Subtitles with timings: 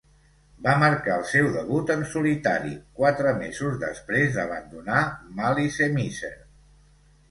[0.67, 5.07] Va marcar el seu debut en solitari, quatre mesos després d'abandonar
[5.41, 6.39] Malice Mizer.